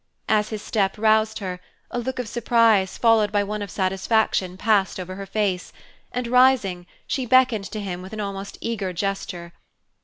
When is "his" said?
0.49-0.63